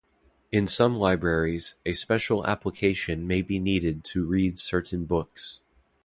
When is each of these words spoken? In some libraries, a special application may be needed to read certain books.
In 0.51 0.65
some 0.65 0.95
libraries, 0.97 1.75
a 1.85 1.93
special 1.93 2.43
application 2.47 3.27
may 3.27 3.43
be 3.43 3.59
needed 3.59 4.03
to 4.05 4.25
read 4.25 4.57
certain 4.57 5.05
books. 5.05 5.61